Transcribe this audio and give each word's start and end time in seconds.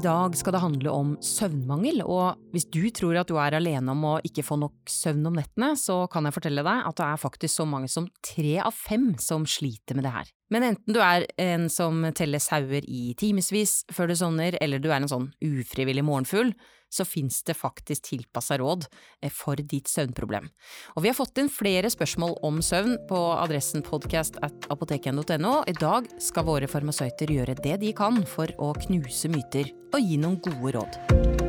I 0.00 0.02
dag 0.02 0.32
skal 0.38 0.54
det 0.54 0.62
handle 0.62 0.92
om 0.96 1.08
søvnmangel, 1.20 1.98
og 2.08 2.38
hvis 2.54 2.64
du 2.72 2.86
tror 2.88 3.18
at 3.20 3.28
du 3.28 3.34
er 3.36 3.52
alene 3.58 3.92
om 3.92 4.06
å 4.08 4.12
ikke 4.24 4.40
få 4.46 4.56
nok 4.56 4.88
søvn 4.88 5.28
om 5.28 5.36
nettene, 5.36 5.74
så 5.76 6.06
kan 6.08 6.24
jeg 6.24 6.38
fortelle 6.38 6.64
deg 6.64 6.86
at 6.88 6.96
det 6.96 7.04
er 7.04 7.20
faktisk 7.20 7.58
så 7.58 7.66
mange 7.68 7.90
som 7.92 8.06
tre 8.24 8.54
av 8.64 8.72
fem 8.72 9.10
som 9.20 9.44
sliter 9.44 9.98
med 9.98 10.08
det 10.08 10.14
her. 10.14 10.30
Men 10.50 10.66
enten 10.72 10.96
du 10.96 11.00
er 11.02 11.28
en 11.40 11.68
som 11.70 12.02
teller 12.16 12.42
sauer 12.42 12.84
i 12.90 13.14
timevis 13.18 13.84
før 13.94 14.10
du 14.10 14.18
sovner, 14.18 14.58
eller 14.60 14.82
du 14.82 14.90
er 14.90 15.00
en 15.00 15.10
sånn 15.10 15.30
ufrivillig 15.46 16.04
morgenfugl, 16.06 16.52
så 16.90 17.04
fins 17.06 17.42
det 17.46 17.54
faktisk 17.54 18.08
tilpassa 18.08 18.58
råd 18.58 18.86
eh, 19.22 19.30
for 19.30 19.54
ditt 19.54 19.88
søvnproblem. 19.88 20.48
Og 20.96 21.04
vi 21.04 21.10
har 21.12 21.16
fått 21.18 21.38
inn 21.38 21.50
flere 21.52 21.90
spørsmål 21.92 22.34
om 22.46 22.58
søvn 22.64 22.96
på 23.10 23.20
adressen 23.38 23.84
podcast. 23.86 24.40
I 24.40 25.76
dag 25.78 26.10
skal 26.18 26.48
våre 26.48 26.70
farmasøyter 26.70 27.30
gjøre 27.30 27.58
det 27.62 27.76
de 27.84 27.94
kan 27.94 28.24
for 28.26 28.50
å 28.58 28.72
knuse 28.86 29.30
myter 29.30 29.70
og 29.94 30.02
gi 30.02 30.18
noen 30.18 30.40
gode 30.42 30.74
råd. 30.80 31.39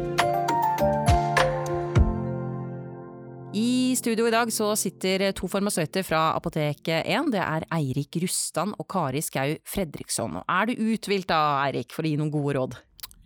I 3.53 3.95
studio 3.99 4.29
i 4.29 4.31
dag 4.31 4.47
så 4.55 4.69
sitter 4.79 5.25
to 5.35 5.47
farmasøyter 5.51 6.05
fra 6.07 6.21
Apoteket 6.37 7.03
1. 7.03 7.33
Det 7.33 7.41
er 7.43 7.65
Eirik 7.75 8.15
Rustan 8.23 8.71
og 8.79 8.87
Kari 8.87 9.19
Skau 9.19 9.57
Fredriksson. 9.67 10.37
Er 10.47 10.69
du 10.69 10.79
uthvilt 10.79 11.27
da, 11.27 11.59
Eirik, 11.65 11.91
for 11.91 12.07
å 12.07 12.13
gi 12.13 12.15
noen 12.21 12.31
gode 12.31 12.55
råd? 12.55 12.77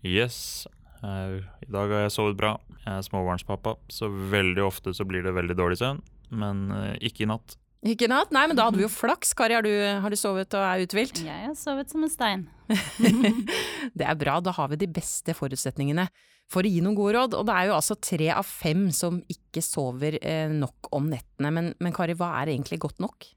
Yes. 0.01 0.65
I 1.05 1.70
dag 1.70 1.93
har 1.93 2.07
jeg 2.07 2.15
sovet 2.15 2.39
bra. 2.39 2.55
Jeg 2.79 2.89
er 2.89 3.05
småbarnspappa, 3.05 3.75
så 3.93 4.09
veldig 4.09 4.65
ofte 4.65 4.95
så 4.98 5.05
blir 5.05 5.21
det 5.21 5.35
veldig 5.38 5.59
dårlig 5.61 5.77
søvn. 5.84 6.01
Men 6.34 6.65
eh, 6.73 6.96
ikke 7.05 7.27
i 7.27 7.29
natt. 7.29 7.59
Ikke 7.85 8.07
natt? 8.09 8.31
Nei, 8.33 8.47
men 8.49 8.57
da 8.57 8.65
hadde 8.65 8.79
vi 8.79 8.85
jo 8.87 8.91
flaks. 8.91 9.35
Kari, 9.37 9.53
har 9.53 9.65
du, 9.65 9.71
har 10.01 10.09
du 10.09 10.17
sovet 10.17 10.53
og 10.57 10.63
er 10.65 10.85
uthvilt? 10.87 11.21
Jeg 11.21 11.49
har 11.51 11.57
sovet 11.59 11.91
som 11.93 12.05
en 12.05 12.11
stein. 12.11 12.47
det 13.97 14.07
er 14.07 14.17
bra, 14.17 14.39
da 14.41 14.55
har 14.57 14.71
vi 14.71 14.79
de 14.81 14.89
beste 14.89 15.35
forutsetningene 15.37 16.07
for 16.49 16.65
å 16.65 16.71
gi 16.71 16.81
noen 16.81 16.97
gode 16.97 17.13
råd. 17.17 17.37
Og 17.37 17.45
det 17.45 17.53
er 17.53 17.69
jo 17.69 17.77
altså 17.77 17.97
tre 18.01 18.31
av 18.33 18.47
fem 18.47 18.87
som 18.95 19.19
ikke 19.29 19.61
sover 19.65 20.17
eh, 20.21 20.49
nok 20.49 20.89
om 20.97 21.11
nettene. 21.13 21.53
Men, 21.53 21.71
men, 21.77 21.93
Kari, 21.95 22.17
hva 22.17 22.33
er 22.41 22.55
egentlig 22.55 22.81
godt 22.87 23.01
nok? 23.05 23.29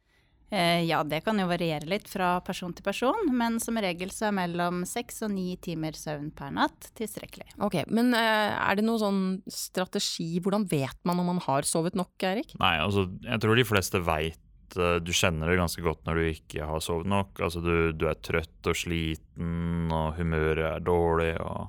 Eh, 0.50 0.84
ja, 0.88 1.02
det 1.04 1.20
kan 1.26 1.36
jo 1.40 1.44
variere 1.48 1.88
litt 1.88 2.08
fra 2.08 2.38
person 2.44 2.72
til 2.72 2.84
person, 2.86 3.28
men 3.36 3.58
som 3.60 3.76
regel 3.84 4.12
så 4.14 4.30
er 4.30 4.36
mellom 4.38 4.80
seks 4.88 5.20
og 5.26 5.34
ni 5.34 5.58
timer 5.60 5.96
søvn 5.98 6.30
per 6.36 6.54
natt 6.56 6.88
tilstrekkelig. 6.96 7.50
Ok, 7.64 7.82
Men 7.92 8.14
eh, 8.16 8.56
er 8.56 8.78
det 8.78 8.86
noen 8.86 9.02
sånn 9.02 9.22
strategi, 9.52 10.38
hvordan 10.40 10.64
vet 10.70 10.96
man 11.08 11.20
om 11.20 11.34
man 11.34 11.42
har 11.44 11.68
sovet 11.68 11.98
nok, 11.98 12.16
Erik? 12.24 12.56
Nei, 12.62 12.78
altså 12.80 13.08
jeg 13.26 13.44
tror 13.44 13.60
de 13.60 13.66
fleste 13.68 14.00
veit 14.00 14.78
eh, 14.80 14.96
du 15.04 15.12
kjenner 15.12 15.52
det 15.52 15.60
ganske 15.60 15.84
godt 15.84 16.08
når 16.08 16.22
du 16.22 16.30
ikke 16.30 16.70
har 16.72 16.80
sovet 16.84 17.12
nok. 17.12 17.44
Altså 17.44 17.60
du, 17.64 17.74
du 17.92 18.08
er 18.08 18.16
trøtt 18.24 18.72
og 18.72 18.80
sliten, 18.86 19.92
og 19.92 20.16
humøret 20.16 20.64
er 20.78 20.88
dårlig. 20.88 21.34
og 21.44 21.68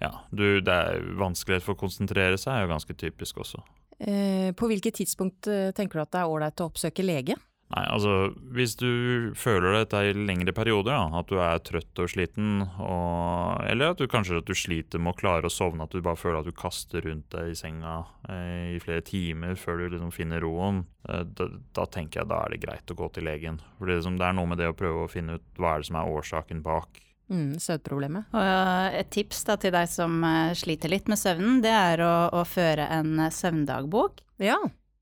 ja, 0.00 0.14
du, 0.30 0.62
det 0.62 0.80
er 0.86 1.12
vanskelighet 1.18 1.66
for 1.66 1.74
å 1.74 1.82
konsentrere 1.82 2.38
seg 2.38 2.54
er 2.54 2.68
jo 2.68 2.74
ganske 2.76 2.94
typisk 2.94 3.42
også. 3.42 3.66
Eh, 4.00 4.54
på 4.56 4.70
hvilket 4.70 5.02
tidspunkt 5.02 5.50
tenker 5.76 5.98
du 5.98 6.06
at 6.06 6.14
det 6.14 6.22
er 6.22 6.30
ålreit 6.30 6.62
å 6.62 6.70
oppsøke 6.70 7.02
lege? 7.02 7.34
Nei, 7.70 7.84
altså 7.86 8.14
Hvis 8.50 8.74
du 8.80 9.30
føler 9.38 9.76
dette 9.76 10.00
i 10.08 10.14
lengre 10.16 10.54
perioder, 10.56 10.90
da, 10.90 11.20
at 11.20 11.30
du 11.30 11.38
er 11.38 11.60
trøtt 11.62 12.02
og 12.02 12.10
sliten, 12.10 12.64
og, 12.82 13.60
eller 13.70 13.92
at 13.92 14.00
du 14.00 14.08
kanskje 14.10 14.40
at 14.40 14.48
du 14.48 14.56
sliter 14.58 15.02
med 15.02 15.14
å 15.14 15.20
klare 15.20 15.46
å 15.46 15.54
sovne, 15.54 15.86
at 15.86 15.94
du 15.94 16.02
bare 16.02 16.18
føler 16.18 16.40
at 16.40 16.48
du 16.48 16.56
kaster 16.56 17.06
rundt 17.06 17.30
deg 17.34 17.52
i 17.52 17.58
senga 17.58 18.00
eh, 18.28 18.74
i 18.74 18.80
flere 18.82 19.04
timer 19.06 19.54
før 19.60 19.84
du 19.84 19.92
liksom 19.94 20.10
finner 20.14 20.42
roen, 20.42 20.82
eh, 21.08 21.22
da, 21.22 21.46
da, 21.78 21.86
tenker 21.86 22.24
jeg 22.24 22.32
da 22.32 22.40
er 22.42 22.56
det 22.56 22.64
greit 22.64 22.90
å 22.90 22.98
gå 22.98 23.10
til 23.14 23.28
legen. 23.30 23.62
For 23.78 23.86
det, 23.86 24.00
liksom, 24.00 24.18
det 24.18 24.26
er 24.26 24.36
noe 24.40 24.50
med 24.50 24.58
det 24.58 24.72
å 24.72 24.76
prøve 24.76 25.06
å 25.06 25.12
finne 25.12 25.38
ut 25.38 25.46
hva 25.60 25.76
er 25.76 25.84
det 25.84 25.90
som 25.92 26.00
er 26.00 26.18
årsaken 26.18 26.66
bak 26.66 27.00
Mm, 27.30 27.60
søvnproblemet. 27.62 28.32
Og 28.34 28.96
et 28.98 29.10
tips 29.14 29.44
da, 29.46 29.54
til 29.60 29.70
deg 29.70 29.86
som 29.86 30.16
uh, 30.26 30.50
sliter 30.58 30.90
litt 30.90 31.06
med 31.06 31.20
søvnen, 31.20 31.60
det 31.62 31.70
er 31.70 32.02
å, 32.02 32.14
å 32.34 32.42
føre 32.42 32.88
en 32.90 33.12
uh, 33.22 33.28
søvndagbok. 33.30 34.18
Ja. 34.42 34.58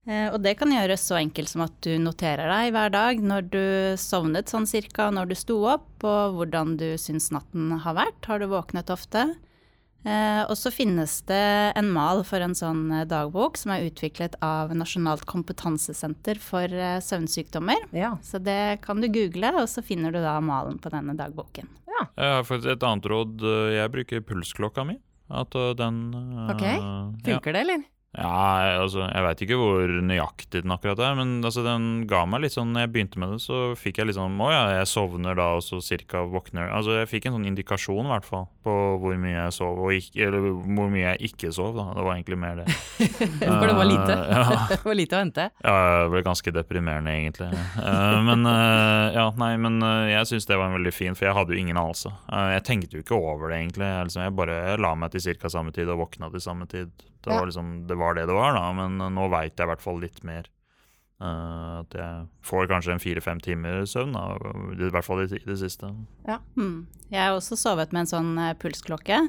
Uh, 0.09 0.33
og 0.33 0.39
det 0.41 0.55
kan 0.57 0.73
gjøres 0.73 1.05
så 1.05 1.19
enkelt 1.19 1.53
som 1.53 1.67
at 1.67 1.75
du 1.85 1.93
noterer 2.01 2.49
deg 2.49 2.73
hver 2.73 2.95
dag 2.95 3.21
når 3.21 3.51
du 3.53 3.65
sovnet 4.01 4.49
sånn 4.49 4.69
cirka, 4.69 5.11
når 5.13 5.29
du 5.29 5.37
sto 5.37 5.59
opp, 5.69 5.91
og 6.01 6.39
hvordan 6.39 6.79
du 6.81 6.89
syns 7.01 7.29
natten 7.35 7.75
har 7.85 7.99
vært. 7.99 8.23
Har 8.31 8.41
du 8.41 8.49
våknet 8.51 8.95
ofte? 8.95 9.29
Eh, 10.07 10.43
og 10.47 10.55
så 10.57 10.71
finnes 10.71 11.19
det 11.27 11.47
en 11.77 11.89
mal 11.91 12.23
for 12.27 12.43
en 12.45 12.55
sånn 12.57 12.85
eh, 12.95 13.07
dagbok 13.09 13.59
som 13.59 13.73
er 13.75 13.89
utviklet 13.89 14.37
av 14.45 14.71
Nasjonalt 14.79 15.25
kompetansesenter 15.29 16.39
for 16.43 16.71
eh, 16.71 17.01
søvnsykdommer. 17.03 17.89
Ja. 17.97 18.15
Så 18.23 18.39
det 18.39 18.79
kan 18.87 19.03
du 19.03 19.09
google, 19.11 19.53
og 19.59 19.67
så 19.71 19.83
finner 19.83 20.15
du 20.15 20.21
da 20.23 20.39
malen 20.45 20.79
på 20.79 20.93
denne 20.95 21.17
dagboken. 21.19 21.69
Ja. 21.91 22.07
Jeg 22.15 22.35
har 22.37 22.47
faktisk 22.47 22.77
et 22.77 22.87
annet 22.87 23.11
råd. 23.11 23.45
Jeg 23.75 23.95
bruker 23.95 24.25
pulsklokka 24.25 24.87
mi. 24.87 25.01
At 25.29 25.53
den 25.77 25.97
Ok. 26.49 26.63
Funker 27.27 27.51
ja. 27.51 27.57
det, 27.59 27.61
eller? 27.67 27.83
Ja, 28.17 28.81
altså, 28.81 29.03
jeg 29.05 29.25
veit 29.27 29.43
ikke 29.45 29.57
hvor 29.61 29.91
nøyaktig 30.09 30.63
den 30.65 30.73
akkurat 30.73 31.01
er, 31.05 31.17
men 31.19 31.45
altså, 31.45 31.61
den 31.67 32.07
ga 32.09 32.23
meg 32.25 32.41
litt 32.41 32.55
sånn 32.55 32.71
Når 32.73 32.87
jeg 32.87 32.91
begynte 32.95 33.21
med 33.21 33.35
det, 33.35 33.41
så 33.45 33.59
fikk 33.77 34.01
jeg 34.01 34.09
litt 34.09 34.17
sånn 34.17 34.39
Å 34.41 34.49
ja, 34.49 34.63
jeg 34.79 34.89
sovner 34.89 35.37
da, 35.37 35.51
og 35.59 35.63
så 35.67 35.83
cirka 35.85 36.23
våkner 36.25 36.73
Altså, 36.73 36.97
jeg 36.97 37.11
fikk 37.11 37.29
en 37.29 37.37
sånn 37.37 37.47
indikasjon, 37.51 38.09
i 38.09 38.13
hvert 38.15 38.27
fall, 38.27 38.49
på 38.69 38.75
hvor 39.03 39.17
mye 39.21 39.35
jeg 39.35 39.55
sov, 39.57 39.79
og 39.81 39.95
ikke, 39.97 40.29
eller 40.29 40.47
hvor 40.77 40.91
mye 40.93 41.05
jeg 41.05 41.31
ikke 41.31 41.53
sov, 41.55 41.73
da. 41.77 41.87
Det 41.97 42.05
var 42.05 42.17
egentlig 42.17 42.39
mer 42.41 42.61
det. 42.61 42.67
For 43.59 43.67
det 43.71 43.77
var 43.79 43.89
lite? 43.89 44.17
Uh, 44.19 44.33
ja. 44.35 44.59
det 44.73 44.79
var 44.85 44.99
lite 44.99 45.17
å 45.17 45.23
hente? 45.23 45.47
Ja, 45.65 45.77
det 46.03 46.13
ble 46.13 46.23
ganske 46.27 46.55
deprimerende, 46.55 47.15
egentlig. 47.15 47.51
Uh, 47.79 48.19
men 48.29 48.45
uh, 48.49 49.09
ja, 49.17 49.27
nei, 49.41 49.53
men 49.61 49.81
jeg 50.11 50.31
syns 50.33 50.49
det 50.51 50.59
var 50.59 50.71
en 50.71 50.79
veldig 50.79 50.95
fin, 50.95 51.17
for 51.19 51.31
jeg 51.31 51.37
hadde 51.39 51.57
jo 51.57 51.63
ingen 51.63 51.81
anelse. 51.81 52.13
jeg 52.55 52.67
tenkte 52.69 52.99
jo 52.99 53.05
ikke 53.07 53.19
over 53.19 53.49
det, 53.49 53.63
egentlig. 53.63 53.89
Jeg, 53.89 54.11
liksom, 54.11 54.27
jeg 54.27 54.37
bare 54.43 54.61
la 54.81 54.95
meg 54.99 55.15
til 55.15 55.41
ca. 55.41 55.53
samme 55.53 55.75
tid 55.75 55.91
og 55.95 56.05
våkna 56.05 56.31
til 56.35 56.45
samme 56.45 56.69
tid. 56.71 56.93
Det 57.25 57.33
var, 57.33 57.49
liksom, 57.49 57.73
det 57.89 57.97
var 57.99 58.15
det 58.17 58.29
det 58.31 58.37
var, 58.37 58.55
da, 58.57 58.69
men 58.77 59.01
nå 59.15 59.27
veit 59.33 59.57
jeg 59.57 59.67
i 59.67 59.73
hvert 59.73 59.85
fall 59.85 59.99
litt 60.03 60.23
mer. 60.27 60.47
Uh, 61.19 61.83
at 61.83 61.95
jeg 61.99 62.27
får 62.47 62.69
kanskje 62.71 62.93
en 62.95 63.03
fire-fem 63.03 63.41
timer 63.43 63.83
søvn, 63.91 64.15
da, 64.15 64.37
i 64.77 64.91
hvert 64.95 65.07
fall 65.07 65.25
i 65.25 65.29
det, 65.31 65.41
det 65.49 65.57
siste. 65.59 65.91
Ja. 66.29 66.39
Mm. 66.55 66.87
Jeg 67.11 67.23
har 67.25 67.35
også 67.35 67.59
sovet 67.59 67.95
med 67.95 68.05
en 68.05 68.13
sånn 68.13 68.35
uh, 68.39 68.53
pulsklokke. 68.61 69.25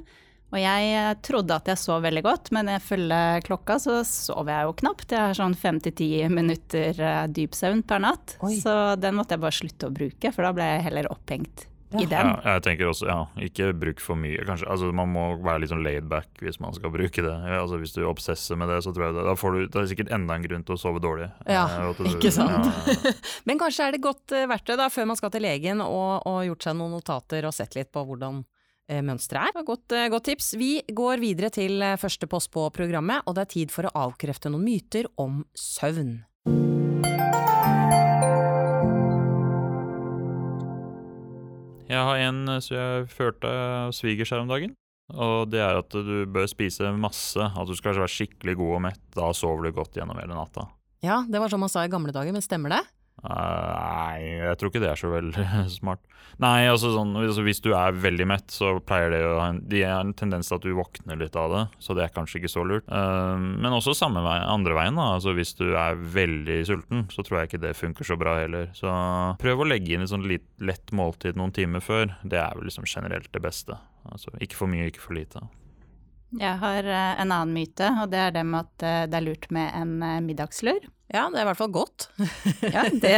Og 0.50 0.58
jeg 0.62 0.92
uh, 0.94 1.16
trodde 1.26 1.58
at 1.58 1.70
jeg 1.70 1.82
sov 1.82 2.04
veldig 2.06 2.24
godt, 2.26 2.52
men 2.54 2.70
ifølge 2.76 3.42
klokka 3.46 3.80
så 3.82 4.00
sover 4.06 4.54
jeg 4.54 4.70
jo 4.70 4.78
knapt. 4.84 5.08
Jeg 5.16 5.32
har 5.32 5.40
sånn 5.42 5.58
fem 5.58 5.82
til 5.82 5.98
ti 5.98 6.12
minutter 6.30 7.02
dyp 7.34 7.58
søvn 7.58 7.82
per 7.90 8.06
natt. 8.06 8.38
Oi. 8.46 8.54
Så 8.62 8.76
den 9.02 9.18
måtte 9.18 9.38
jeg 9.38 9.46
bare 9.48 9.60
slutte 9.62 9.90
å 9.90 9.98
bruke, 9.98 10.34
for 10.36 10.46
da 10.46 10.54
ble 10.54 10.70
jeg 10.70 10.88
heller 10.90 11.10
opphengt 11.14 11.70
i 11.98 12.06
den. 12.06 12.28
Ja, 12.30 12.56
jeg 12.56 12.64
tenker 12.66 12.90
også, 12.92 13.08
ja, 13.10 13.18
ikke 13.42 13.72
bruk 13.78 14.02
for 14.04 14.20
mye, 14.20 14.44
kanskje. 14.46 14.68
Altså, 14.70 14.92
man 14.96 15.10
må 15.10 15.24
være 15.42 15.64
litt 15.64 15.72
sånn 15.72 15.82
laid 15.86 16.06
back 16.12 16.44
hvis 16.44 16.60
man 16.62 16.76
skal 16.78 16.94
bruke 16.94 17.24
det. 17.26 17.34
Altså, 17.58 17.80
hvis 17.82 17.96
du 17.96 18.04
obsesser 18.06 18.60
med 18.60 18.70
det, 18.70 18.82
så 18.86 18.94
tror 18.94 19.08
jeg 19.08 19.18
det, 19.18 19.26
da 19.26 19.36
får 19.40 19.56
du, 19.56 19.64
det 19.66 19.82
er 19.82 19.90
sikkert 19.90 20.14
enda 20.20 20.38
en 20.38 20.46
grunn 20.46 20.68
til 20.68 20.78
å 20.78 20.80
sove 20.82 21.02
dårlig. 21.04 21.32
Ja, 21.50 21.66
du, 21.98 22.06
ikke 22.12 22.32
sant. 22.36 22.70
Ja. 22.70 23.16
Men 23.50 23.62
kanskje 23.62 23.90
er 23.90 23.98
det 23.98 24.04
godt 24.06 24.36
uh, 24.36 24.46
verktøy 24.52 24.76
da, 24.78 24.90
før 24.94 25.10
man 25.10 25.20
skal 25.20 25.34
til 25.34 25.46
legen 25.48 25.82
og, 25.86 26.22
og, 26.30 26.40
gjort 26.46 26.70
seg 26.70 26.78
noen 26.78 26.96
notater 27.00 27.50
og 27.50 27.58
sett 27.58 27.78
litt 27.80 27.92
på 27.96 28.06
hvordan 28.06 28.44
uh, 28.44 29.02
mønsteret 29.10 29.50
er. 29.50 29.66
Godt, 29.66 29.98
uh, 29.98 30.06
godt 30.14 30.30
tips. 30.30 30.54
Vi 30.62 30.72
går 30.94 31.26
videre 31.26 31.50
til 31.54 31.82
første 32.02 32.30
post 32.30 32.54
på 32.54 32.70
programmet, 32.76 33.26
og 33.26 33.38
det 33.38 33.48
er 33.48 33.54
tid 33.58 33.74
for 33.74 33.90
å 33.90 33.96
avkrefte 34.08 34.54
noen 34.54 34.68
myter 34.70 35.10
om 35.18 35.42
søvn. 35.58 36.20
Jeg 42.00 42.08
har 42.08 42.22
en 42.30 42.44
eh, 42.48 42.62
som 42.64 42.78
jeg 42.78 43.10
førte 43.12 43.50
av 43.52 43.96
svigers 43.96 44.32
her 44.32 44.44
om 44.44 44.52
dagen. 44.52 44.76
Og 45.10 45.50
det 45.50 45.60
er 45.66 45.80
at 45.80 45.90
du 45.92 46.24
bør 46.30 46.46
spise 46.48 46.92
masse. 46.96 47.42
At 47.42 47.68
du 47.68 47.76
skal 47.76 47.98
være 47.98 48.14
skikkelig 48.14 48.56
god 48.60 48.76
og 48.78 48.84
mett. 48.86 49.02
Da 49.16 49.32
sover 49.36 49.66
du 49.68 49.76
godt 49.76 49.98
gjennom 49.98 50.20
hele 50.22 50.38
natta. 50.38 50.68
Ja, 51.04 51.24
det 51.28 51.42
var 51.42 51.52
sånn 51.52 51.64
man 51.64 51.72
sa 51.72 51.84
i 51.84 51.92
gamle 51.92 52.14
dager, 52.16 52.36
men 52.36 52.44
stemmer 52.46 52.76
det? 52.76 52.84
Nei, 53.24 54.40
jeg 54.40 54.60
tror 54.60 54.72
ikke 54.72 54.82
det 54.84 54.92
er 54.94 55.00
så 55.00 55.10
veldig 55.12 55.46
smart. 55.80 56.02
Nei, 56.40 56.70
altså 56.70 56.94
sånn, 56.94 57.12
altså 57.20 57.44
Hvis 57.44 57.60
du 57.64 57.74
er 57.76 57.98
veldig 58.00 58.28
mett, 58.30 58.54
så 58.54 58.78
pleier 58.80 59.12
det 59.12 59.20
å 59.28 59.36
ha 59.42 59.50
en, 59.52 59.60
de 59.68 59.82
en 59.84 60.14
tendens 60.16 60.48
til 60.48 60.56
at 60.56 60.64
du 60.64 60.72
våkner 60.78 61.20
litt 61.20 61.36
av 61.40 61.52
det. 61.52 61.64
Så 61.84 61.96
det 61.98 62.06
er 62.06 62.14
kanskje 62.16 62.40
ikke 62.40 62.52
så 62.54 62.64
lurt. 62.68 62.88
Uh, 62.88 63.36
men 63.36 63.76
også 63.76 63.96
samme 63.98 64.24
vei, 64.24 64.38
andre 64.48 64.78
veien. 64.78 65.00
da, 65.00 65.10
altså 65.18 65.34
Hvis 65.36 65.52
du 65.60 65.68
er 65.74 66.00
veldig 66.00 66.60
sulten, 66.70 67.06
så 67.12 67.26
tror 67.26 67.42
jeg 67.42 67.52
ikke 67.52 67.64
det 67.66 67.76
funker 67.76 68.08
så 68.08 68.20
bra 68.20 68.38
heller. 68.40 68.70
Så 68.78 68.94
prøv 69.42 69.66
å 69.66 69.68
legge 69.68 69.96
inn 69.96 70.06
et 70.06 70.14
sånn 70.14 70.28
litt 70.30 70.48
lett 70.64 70.94
måltid 70.96 71.40
noen 71.40 71.56
timer 71.56 71.84
før. 71.84 72.14
Det 72.24 72.40
er 72.40 72.56
vel 72.56 72.70
liksom 72.70 72.88
generelt 72.88 73.32
det 73.36 73.44
beste. 73.44 73.76
Altså 74.08 74.32
Ikke 74.40 74.62
for 74.62 74.72
mye, 74.72 74.88
ikke 74.94 75.04
for 75.04 75.20
lite. 75.20 75.44
Jeg 76.40 76.56
har 76.62 76.88
uh, 76.88 77.20
en 77.20 77.34
annen 77.34 77.52
myte, 77.52 77.92
og 78.00 78.14
det 78.14 78.24
er 78.30 78.38
det 78.38 78.46
med 78.48 78.64
at 78.64 78.88
uh, 78.88 79.04
det 79.12 79.20
er 79.20 79.28
lurt 79.28 79.52
med 79.52 79.76
en 79.76 80.24
middagslur. 80.24 80.88
Ja, 81.10 81.26
det 81.34 81.40
er 81.40 81.46
i 81.48 81.50
hvert 81.50 81.58
fall 81.58 81.72
godt. 81.74 82.10
ja, 82.76 82.84
det, 82.94 83.16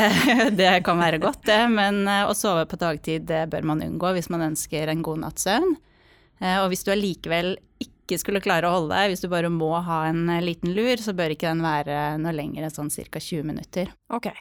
det, 0.56 0.70
kan 0.88 1.00
være 1.02 1.20
godt, 1.20 1.42
det. 1.48 1.60
Men 1.74 2.06
eh, 2.08 2.24
å 2.24 2.36
sove 2.38 2.64
på 2.70 2.80
dagtid 2.80 3.28
det 3.28 3.48
bør 3.52 3.68
man 3.74 3.84
unngå 3.84 4.14
hvis 4.16 4.32
man 4.32 4.46
ønsker 4.52 4.92
en 4.92 5.04
god 5.04 5.26
natts 5.26 5.48
søvn. 5.48 5.76
Eh, 6.40 6.58
og 6.62 6.70
hvis 6.72 6.86
du 6.88 6.94
allikevel 6.94 7.58
ikke 7.84 8.20
skulle 8.20 8.44
klare 8.44 8.70
å 8.70 8.78
holde 8.78 8.96
deg, 8.96 9.12
hvis 9.12 9.26
du 9.26 9.28
bare 9.32 9.52
må 9.52 9.74
ha 9.84 10.06
en 10.08 10.24
eh, 10.32 10.44
liten 10.44 10.72
lur, 10.78 11.04
så 11.04 11.16
bør 11.18 11.36
ikke 11.36 11.52
den 11.52 11.66
være 11.66 12.00
noe 12.24 12.36
lenger 12.38 12.68
enn 12.68 12.76
sånn 12.78 12.94
ca. 12.96 13.20
20 13.20 13.50
minutter. 13.52 13.92
Ok. 14.16 14.32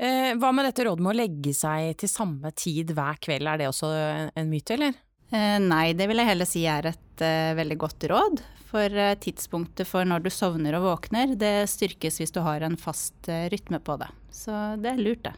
Hva 0.00 0.48
med 0.56 0.64
dette 0.66 0.84
rådet 0.86 1.04
med 1.04 1.12
å 1.12 1.18
legge 1.18 1.52
seg 1.54 1.92
til 2.00 2.08
samme 2.10 2.50
tid 2.56 2.90
hver 2.96 3.20
kveld, 3.22 3.46
er 3.46 3.60
det 3.60 3.68
også 3.68 3.90
en 4.32 4.48
myte, 4.50 4.74
eller? 4.74 4.96
Eh, 5.30 5.58
nei, 5.62 5.92
det 5.94 6.08
vil 6.10 6.18
jeg 6.18 6.30
heller 6.32 6.48
si 6.48 6.64
er 6.66 6.90
et 6.90 7.22
uh, 7.22 7.52
veldig 7.58 7.76
godt 7.78 8.06
råd. 8.10 8.42
For 8.70 8.96
uh, 8.98 9.12
tidspunktet 9.18 9.86
for 9.86 10.06
når 10.06 10.24
du 10.24 10.30
sovner 10.34 10.78
og 10.78 10.88
våkner, 10.88 11.36
det 11.38 11.70
styrkes 11.70 12.20
hvis 12.20 12.34
du 12.34 12.40
har 12.46 12.66
en 12.66 12.78
fast 12.80 13.30
uh, 13.30 13.46
rytme 13.52 13.78
på 13.82 13.98
det. 14.02 14.10
Så 14.34 14.54
det 14.82 14.94
er 14.94 15.02
lurt, 15.02 15.22
det. 15.26 15.34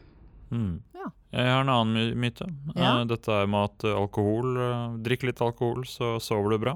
Mm. 0.52 0.80
Ja. 0.96 1.10
Jeg 1.32 1.52
har 1.52 1.64
en 1.64 1.72
annen 1.72 2.16
myte. 2.20 2.48
Ja. 2.76 2.94
Dette 3.08 3.36
er 3.42 3.48
med 3.48 3.70
at 3.70 3.86
alkohol 3.88 4.58
Drikk 5.00 5.24
litt 5.24 5.40
alkohol, 5.44 5.86
så 5.88 6.18
sover 6.20 6.52
du 6.52 6.60
bra. 6.66 6.74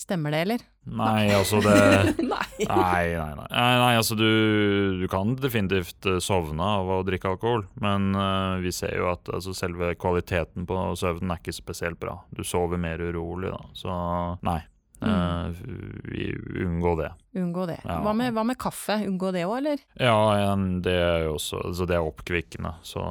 Stemmer 0.00 0.32
det, 0.32 0.38
eller? 0.46 0.62
Nei, 0.96 1.28
altså 1.36 1.58
det 1.60 1.74
Nei. 2.24 2.46
Nei, 2.64 3.12
nei, 3.12 3.34
nei. 3.36 3.48
nei, 3.52 3.90
altså 3.98 4.16
du, 4.16 4.96
du 4.96 5.04
kan 5.12 5.34
definitivt 5.36 6.08
eh, 6.08 6.16
sovne 6.24 6.64
av 6.80 6.88
å 6.88 7.02
drikke 7.04 7.34
alkohol, 7.34 7.66
men 7.84 8.14
uh, 8.16 8.56
vi 8.64 8.72
ser 8.72 8.96
jo 8.96 9.10
at 9.12 9.28
altså, 9.28 9.52
selve 9.56 9.92
kvaliteten 10.00 10.64
på 10.68 10.78
søvnen 10.96 11.34
er 11.34 11.42
ikke 11.42 11.56
spesielt 11.56 12.00
bra. 12.00 12.16
Du 12.32 12.40
sover 12.48 12.80
mer 12.80 13.02
urolig, 13.04 13.52
da. 13.52 13.60
Så 13.76 13.98
nei. 14.46 14.62
Mm. 15.00 15.54
vi 16.04 16.26
unngå 16.64 16.96
det. 17.00 17.12
Unngå 17.40 17.64
det. 17.70 17.78
Ja. 17.84 18.00
Hva, 18.04 18.12
med, 18.16 18.34
hva 18.36 18.44
med 18.44 18.58
kaffe? 18.60 18.98
Unngå 19.08 19.30
det 19.32 19.46
òg, 19.48 19.54
eller? 19.62 19.84
Ja, 19.96 20.56
det 20.84 20.96
er 20.96 21.24
jo 21.24 21.38
også 21.38 21.62
altså, 21.70 21.86
Det 21.88 21.96
er 21.96 22.08
oppkvikkende, 22.08 22.74
så 22.84 23.04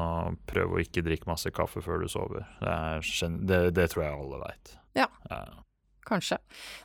prøv 0.49 0.75
å 0.77 0.83
ikke 0.83 1.05
drikke 1.05 1.29
masse 1.29 1.53
kaffe 1.53 1.81
før 1.85 2.05
du 2.05 2.11
sover. 2.11 2.45
Det, 2.61 2.75
er, 2.75 3.33
det, 3.41 3.63
det 3.77 3.89
tror 3.93 4.05
jeg 4.05 4.21
alle 4.21 4.43
veit. 4.45 4.77
Ja. 4.97 5.09
Kanskje. 6.09 6.39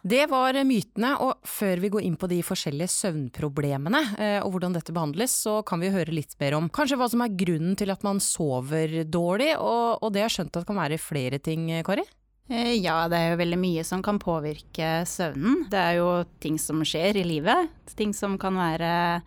Det 0.04 0.26
var 0.30 0.56
mytene, 0.68 1.14
og 1.24 1.46
før 1.48 1.80
vi 1.82 1.90
går 1.94 2.04
inn 2.04 2.18
på 2.20 2.28
de 2.30 2.42
forskjellige 2.44 2.92
søvnproblemene 2.92 4.02
eh, 4.18 4.40
og 4.44 4.54
hvordan 4.54 4.76
dette 4.76 4.94
behandles, 4.94 5.34
så 5.46 5.62
kan 5.66 5.80
vi 5.80 5.92
høre 5.94 6.14
litt 6.14 6.36
mer 6.42 6.58
om 6.58 6.68
kanskje 6.72 6.98
hva 7.00 7.08
som 7.10 7.24
er 7.24 7.32
grunnen 7.32 7.78
til 7.80 7.92
at 7.94 8.04
man 8.06 8.20
sover 8.22 9.00
dårlig, 9.08 9.54
og, 9.56 10.04
og 10.04 10.12
det 10.12 10.24
har 10.24 10.30
jeg 10.30 10.38
skjønt 10.38 10.60
at 10.60 10.68
kan 10.68 10.80
være 10.82 11.00
flere 11.00 11.40
ting, 11.42 11.70
Kari? 11.86 12.04
Eh, 12.50 12.74
Ja, 12.76 13.06
det 13.08 13.18
er 13.18 13.32
jo 13.32 13.40
veldig 13.40 13.60
mye 13.60 13.84
som 13.88 14.02
kan 14.04 14.20
påvirke 14.20 15.00
søvnen. 15.08 15.64
Det 15.72 15.80
er 15.80 16.00
jo 16.00 16.10
ting 16.44 16.60
som 16.60 16.84
skjer 16.84 17.20
i 17.20 17.24
livet. 17.26 17.72
Ting 17.96 18.12
som 18.16 18.36
kan 18.40 18.58
være 18.60 19.22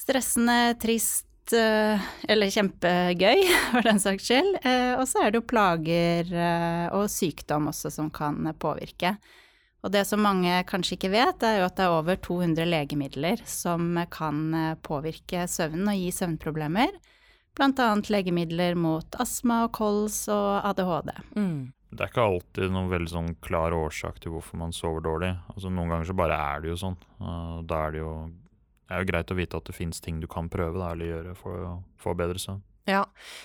stressende, 0.00 0.78
trist 0.80 1.26
eh, 1.56 2.00
eller 2.30 2.50
kjempegøy, 2.54 3.42
for 3.72 3.86
den 3.86 4.00
saks 4.02 4.26
skyld. 4.30 4.56
Eh, 4.64 4.94
Og 4.98 5.06
så 5.10 5.24
er 5.24 5.30
det 5.34 5.40
jo 5.40 5.48
plager 5.50 6.30
eh, 6.32 6.86
og 6.96 7.08
sykdom 7.12 7.70
også 7.72 7.92
som 7.94 8.10
kan 8.14 8.50
påvirke. 8.58 9.16
Og 9.80 9.92
det 9.94 10.02
som 10.04 10.20
mange 10.20 10.58
kanskje 10.68 10.98
ikke 10.98 11.12
vet, 11.14 11.42
er 11.46 11.60
jo 11.60 11.66
at 11.70 11.78
det 11.78 11.86
er 11.86 11.94
over 11.96 12.18
200 12.20 12.66
legemidler 12.68 13.40
som 13.48 13.94
kan 14.12 14.76
påvirke 14.84 15.46
søvnen 15.48 15.88
og 15.88 15.96
gi 15.96 16.10
søvnproblemer. 16.12 16.92
Blant 17.56 17.80
annet 17.80 18.10
legemidler 18.12 18.76
mot 18.76 19.16
astma 19.24 19.62
og 19.64 19.72
kols 19.78 20.26
og 20.28 20.60
ADHD. 20.68 21.14
Mm. 21.32 21.72
Det 21.90 22.04
er 22.04 22.12
ikke 22.12 22.26
alltid 22.28 22.70
noen 22.70 22.92
veldig 22.92 23.10
sånn 23.10 23.32
klar 23.42 23.74
årsak 23.74 24.20
til 24.22 24.36
hvorfor 24.36 24.60
man 24.60 24.70
sover 24.76 25.02
dårlig. 25.08 25.32
Altså 25.56 25.72
Noen 25.72 25.90
ganger 25.90 26.06
så 26.12 26.14
bare 26.20 26.36
er 26.38 26.60
det 26.62 26.70
jo 26.70 26.76
sånn. 26.84 26.98
da 27.66 27.80
er 27.88 27.96
det 27.96 28.02
jo 28.04 28.12
det 28.90 28.96
er 28.96 29.04
jo 29.04 29.10
greit 29.12 29.30
å 29.30 29.38
vite 29.38 29.58
at 29.60 29.68
det 29.70 29.76
fins 29.76 30.02
ting 30.02 30.18
du 30.18 30.26
kan 30.26 30.48
prøve 30.50 30.80
da, 30.80 30.88
eller 30.90 31.06
gjøre 31.06 31.36
for 31.38 31.62
å 31.62 31.74
få 32.02 32.16
bedre 32.18 32.42
søvn. 32.42 32.58
Ja, 32.90 33.04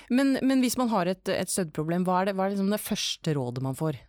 men, 0.09 0.39
men 0.42 0.63
hvis 0.63 0.77
man 0.80 0.89
har 0.89 1.06
et, 1.12 1.30
et 1.30 1.51
søvnproblem, 1.53 2.01
hva 2.07 2.24
er, 2.24 2.31
det, 2.31 2.33
hva 2.39 2.47
er 2.47 2.56
liksom 2.56 2.71
det 2.74 2.81
første 2.81 3.36
rådet 3.38 3.62
man 3.62 3.77
får? 3.77 4.00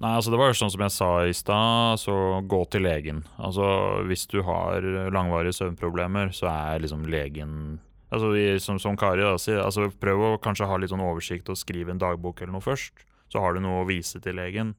Nei, 0.00 0.10
altså 0.16 0.32
det 0.32 0.40
var 0.40 0.50
jo 0.50 0.56
sånn 0.58 0.72
som 0.74 0.82
jeg 0.82 0.94
sa 0.96 1.10
i 1.28 1.36
stad, 1.36 2.00
så 2.02 2.16
gå 2.50 2.60
til 2.74 2.82
legen. 2.88 3.22
Altså 3.38 3.68
hvis 4.08 4.26
du 4.32 4.40
har 4.46 4.82
langvarige 5.14 5.54
søvnproblemer, 5.60 6.34
så 6.34 6.50
er 6.50 6.82
liksom 6.82 7.06
legen 7.10 7.78
Altså 8.10 8.32
vi, 8.34 8.42
som, 8.58 8.74
som 8.82 8.96
Kari 8.98 9.22
da 9.22 9.36
sier, 9.38 9.60
altså 9.62 9.84
prøv 10.02 10.24
å 10.26 10.30
kanskje 10.42 10.66
ha 10.66 10.80
litt 10.82 10.90
sånn 10.90 11.04
oversikt 11.04 11.46
og 11.52 11.58
skrive 11.60 11.92
en 11.94 12.00
dagbok 12.02 12.40
eller 12.40 12.56
noe 12.56 12.64
først. 12.64 13.04
Så 13.30 13.38
har 13.38 13.54
du 13.54 13.60
noe 13.62 13.84
å 13.84 13.86
vise 13.86 14.18
til 14.18 14.34
legen. 14.34 14.72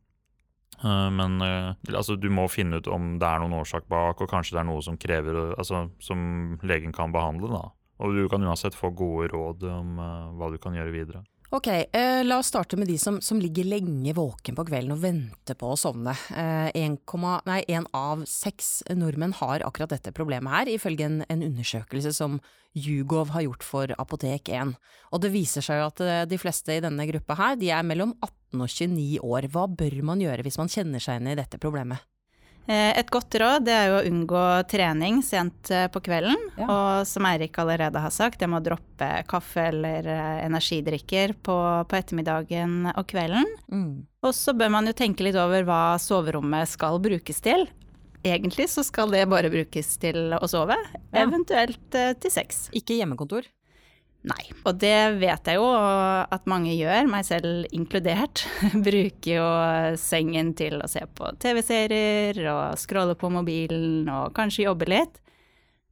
Eh, 0.84 1.10
men 1.14 1.42
eh, 1.42 1.74
altså, 1.94 2.16
du 2.18 2.30
må 2.34 2.48
finne 2.52 2.82
ut 2.82 2.90
om 2.92 3.16
det 3.22 3.28
er 3.28 3.44
noen 3.44 3.60
årsak 3.62 3.88
bak, 3.92 4.22
og 4.22 4.32
kanskje 4.32 4.58
det 4.58 4.64
er 4.64 4.70
noe 4.72 4.82
som 4.86 4.98
krever 5.02 5.38
Altså 5.52 5.86
som 6.02 6.58
legen 6.66 6.96
kan 6.96 7.14
behandle, 7.14 7.52
da. 7.54 7.64
Og 8.02 8.18
du 8.18 8.26
kan 8.32 8.42
uansett 8.42 8.78
få 8.78 8.90
gode 8.98 9.30
råd 9.34 9.68
om 9.70 10.02
eh, 10.02 10.32
hva 10.40 10.50
du 10.54 10.58
kan 10.62 10.78
gjøre 10.78 10.96
videre. 10.96 11.24
Ok, 11.52 11.68
eh, 11.68 12.24
la 12.24 12.38
oss 12.40 12.48
starte 12.48 12.78
med 12.78 12.88
de 12.88 12.98
som, 12.98 13.18
som 13.22 13.40
ligger 13.40 13.66
lenge 13.68 14.14
våken 14.16 14.56
på 14.56 14.64
kvelden 14.70 14.94
og 14.96 15.02
venter 15.04 15.58
på 15.60 15.74
å 15.74 15.76
sovne. 15.76 16.14
Eh, 16.32 16.72
nei, 17.44 17.58
en 17.76 17.88
av 17.92 18.22
seks 18.24 18.70
nordmenn 18.96 19.36
har 19.36 19.66
akkurat 19.68 19.92
dette 19.92 20.14
problemet 20.16 20.48
her, 20.54 20.72
ifølge 20.72 21.10
en, 21.10 21.18
en 21.28 21.44
undersøkelse 21.44 22.14
som 22.16 22.40
Jugov 22.72 23.34
har 23.36 23.44
gjort 23.44 23.68
for 23.68 23.92
Apotek1. 24.00 24.78
Og 25.12 25.26
det 25.26 25.34
viser 25.36 25.68
seg 25.68 25.84
at 25.90 26.00
eh, 26.00 26.24
de 26.24 26.40
fleste 26.40 26.72
i 26.72 26.86
denne 26.88 27.10
gruppa 27.12 27.36
her, 27.36 27.60
de 27.60 27.74
er 27.76 27.84
mellom 27.84 28.16
18 28.22 28.64
og 28.64 28.72
29 28.72 29.20
år. 29.20 29.52
Hva 29.52 29.68
bør 29.68 30.00
man 30.08 30.24
gjøre 30.24 30.48
hvis 30.48 30.60
man 30.62 30.72
kjenner 30.72 31.04
seg 31.04 31.20
igjen 31.20 31.34
i 31.34 31.40
dette 31.42 31.60
problemet? 31.60 32.00
Eh, 32.68 32.92
Et 33.00 33.10
godt 33.10 33.34
råd 33.42 33.66
det 33.66 33.74
er 33.74 33.88
jo 33.90 33.96
å 34.00 34.06
unngå 34.08 34.42
trening 34.70 35.22
sent 35.26 35.72
eh, 35.74 35.88
på 35.92 36.02
kvelden. 36.06 36.38
Ja. 36.60 36.68
Og 36.70 37.08
som 37.10 37.26
Eirik 37.26 37.58
allerede 37.62 38.00
har 38.04 38.14
sagt, 38.14 38.40
det 38.40 38.48
med 38.52 38.62
å 38.62 38.66
droppe 38.72 39.10
kaffe 39.28 39.68
eller 39.72 40.06
eh, 40.08 40.46
energidrikker 40.46 41.34
på, 41.44 41.58
på 41.90 41.98
ettermiddagen 42.00 42.92
og 42.96 43.06
kvelden. 43.10 43.48
Mm. 43.72 43.94
Og 44.22 44.34
så 44.38 44.54
bør 44.54 44.70
man 44.78 44.86
jo 44.88 44.94
tenke 44.94 45.26
litt 45.26 45.40
over 45.42 45.66
hva 45.68 45.98
soverommet 46.00 46.70
skal 46.70 47.00
brukes 47.02 47.42
til. 47.42 47.66
Egentlig 48.24 48.68
så 48.70 48.84
skal 48.86 49.10
det 49.10 49.24
bare 49.32 49.50
brukes 49.50 49.96
til 49.98 50.36
å 50.38 50.46
sove, 50.48 50.78
Ja. 51.10 51.24
eventuelt 51.26 51.90
til 52.22 52.30
sex. 52.32 52.68
Ikke 52.78 52.94
hjemmekontor? 53.00 53.48
Nei. 54.24 54.44
Og 54.70 54.76
det 54.78 55.18
vet 55.18 55.48
jeg 55.50 55.58
jo 55.58 55.66
at 55.72 56.44
mange 56.46 56.76
gjør, 56.78 57.08
meg 57.10 57.26
selv 57.26 57.66
inkludert. 57.74 58.44
Bruker 58.86 59.32
jo 59.34 59.48
sengen 59.98 60.54
til 60.60 60.78
å 60.78 60.90
se 60.92 61.02
på 61.18 61.32
TV-serier 61.42 62.38
og 62.54 62.78
scrolle 62.78 63.16
på 63.18 63.32
mobilen 63.34 64.06
og 64.14 64.34
kanskje 64.38 64.68
jobbe 64.68 64.86
litt. 64.94 65.18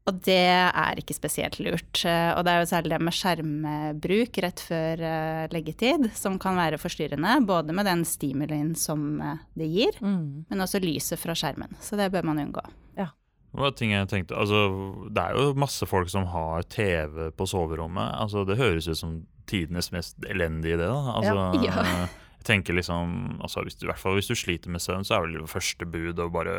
Og 0.10 0.22
det 0.26 0.38
er 0.50 0.98
ikke 0.98 1.14
spesielt 1.14 1.60
lurt. 1.62 2.00
Eh, 2.08 2.32
Og 2.34 2.42
det 2.46 2.54
er 2.54 2.62
jo 2.64 2.70
særlig 2.72 2.94
det 2.96 3.02
med 3.06 3.14
skjermbruk 3.14 4.40
rett 4.42 4.62
før 4.66 5.04
eh, 5.06 5.44
leggetid 5.54 6.08
som 6.18 6.40
kan 6.42 6.58
være 6.58 6.80
forstyrrende, 6.82 7.36
både 7.46 7.76
med 7.78 7.86
den 7.86 8.02
stimulien 8.10 8.72
som 8.80 9.20
eh, 9.22 9.42
det 9.60 9.68
gir, 9.70 10.00
Mm. 10.02 10.46
men 10.50 10.62
også 10.66 10.82
lyset 10.82 11.20
fra 11.22 11.36
skjermen. 11.38 11.76
Så 11.82 11.98
det 12.00 12.10
bør 12.14 12.26
man 12.32 12.40
unngå. 12.42 12.64
Det 12.98 13.06
var 13.52 13.72
ting 13.72 13.92
jeg 13.92 14.08
tenkte, 14.12 14.36
altså 14.38 14.60
Det 15.10 15.24
er 15.24 15.34
jo 15.40 15.54
masse 15.58 15.86
folk 15.90 16.10
som 16.10 16.28
har 16.30 16.64
TV 16.70 17.32
på 17.32 17.48
soverommet. 17.50 18.14
Altså 18.22 18.46
Det 18.46 18.58
høres 18.58 18.88
ut 18.88 18.98
som 18.98 19.26
tidenes 19.50 19.92
mest 19.92 20.18
elendige 20.30 20.78
idé. 20.78 20.86
da. 20.86 21.14
Altså, 21.18 21.64
Ja. 21.66 21.84
Ja. 22.00 22.08
Jeg 22.40 22.46
tenker 22.64 22.74
liksom, 22.74 23.40
altså 23.42 23.62
hvis 23.66 23.76
du, 23.76 23.84
I 23.86 23.90
hvert 23.90 24.00
fall 24.00 24.14
hvis 24.16 24.30
du 24.30 24.36
sliter 24.36 24.70
med 24.72 24.80
søvn, 24.80 25.04
så 25.04 25.18
er 25.18 25.26
vel 25.26 25.42
det 25.42 25.50
første 25.52 25.86
bud 25.86 26.22
å 26.24 26.30
bare 26.32 26.54